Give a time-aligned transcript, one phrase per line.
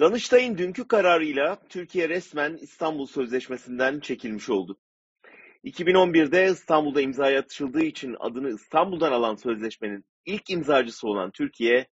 [0.00, 4.78] Danıştay'ın dünkü kararıyla Türkiye resmen İstanbul Sözleşmesi'nden çekilmiş oldu.
[5.64, 11.88] 2011'de İstanbul'da imzaya atışıldığı için adını İstanbul'dan alan sözleşmenin ilk imzacısı olan Türkiye,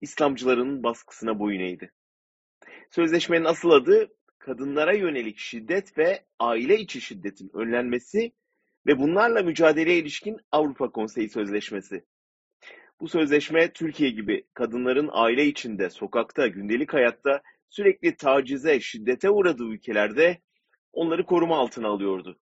[0.00, 1.92] İslamcıların baskısına boyun eğdi.
[2.90, 4.08] Sözleşmenin asıl adı
[4.38, 8.32] kadınlara yönelik şiddet ve aile içi şiddetin önlenmesi
[8.86, 12.04] ve bunlarla mücadeleye ilişkin Avrupa Konseyi Sözleşmesi.
[13.00, 20.40] Bu sözleşme Türkiye gibi kadınların aile içinde, sokakta, gündelik hayatta sürekli tacize, şiddete uğradığı ülkelerde
[20.92, 22.40] onları koruma altına alıyordu.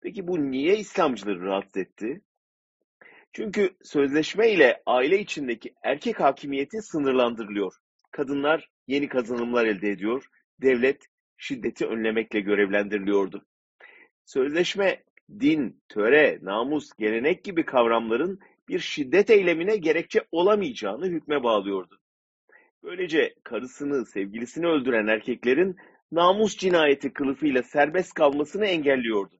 [0.00, 2.20] Peki bu niye İslamcıları rahatsız etti?
[3.32, 7.74] Çünkü sözleşme ile aile içindeki erkek hakimiyeti sınırlandırılıyor.
[8.10, 10.26] Kadınlar yeni kazanımlar elde ediyor,
[10.62, 11.06] devlet
[11.36, 13.46] şiddeti önlemekle görevlendiriliyordu.
[14.24, 15.04] Sözleşme
[15.40, 21.98] din, töre, namus, gelenek gibi kavramların bir şiddet eylemine gerekçe olamayacağını hükme bağlıyordu.
[22.82, 25.76] Böylece karısını, sevgilisini öldüren erkeklerin
[26.12, 29.36] namus cinayeti kılıfıyla serbest kalmasını engelliyordu.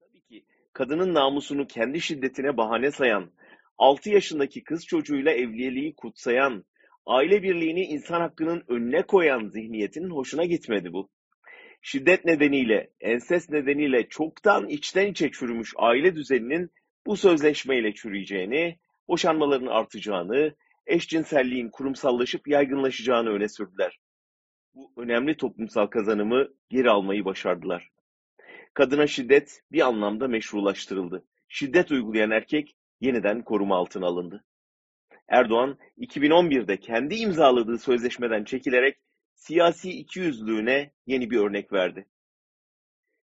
[0.00, 3.30] Tabii ki kadının namusunu kendi şiddetine bahane sayan,
[3.78, 6.64] 6 yaşındaki kız çocuğuyla evliliği kutsayan,
[7.06, 11.08] aile birliğini insan hakkının önüne koyan zihniyetinin hoşuna gitmedi bu.
[11.82, 16.70] Şiddet nedeniyle, ensest nedeniyle çoktan içten içe çürümüş aile düzeninin
[17.06, 18.78] bu sözleşmeyle çürüyeceğini,
[19.08, 20.54] boşanmaların artacağını,
[20.86, 24.00] eşcinselliğin kurumsallaşıp yaygınlaşacağını öne sürdüler.
[24.74, 27.90] Bu önemli toplumsal kazanımı geri almayı başardılar.
[28.74, 31.24] Kadına şiddet bir anlamda meşrulaştırıldı.
[31.48, 34.44] Şiddet uygulayan erkek yeniden koruma altına alındı.
[35.28, 38.98] Erdoğan 2011'de kendi imzaladığı sözleşmeden çekilerek
[39.40, 42.06] siyasi ikiyüzlülüğüne yeni bir örnek verdi.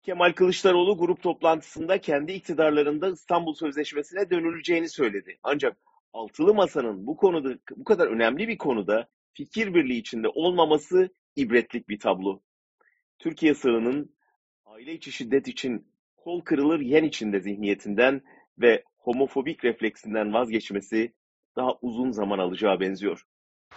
[0.04, 5.38] Kemal Kılıçdaroğlu grup toplantısında kendi iktidarlarında İstanbul Sözleşmesi'ne dönüleceğini söyledi.
[5.44, 5.78] Ancak
[6.14, 12.00] altılı masanın bu konuda bu kadar önemli bir konuda fikir birliği içinde olmaması ibretlik bir
[12.00, 12.42] tablo.
[13.20, 14.16] Türkiye sığının
[14.66, 15.88] aile içi şiddet için
[16.18, 18.22] kol kırılır yen içinde zihniyetinden
[18.58, 21.14] ve homofobik refleksinden vazgeçmesi
[21.56, 23.26] daha uzun zaman alacağı benziyor.